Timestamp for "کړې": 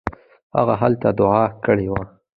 1.65-1.87